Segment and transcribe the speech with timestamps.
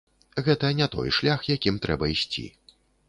[0.47, 2.47] Гэта не той шлях, якім трэба ісці.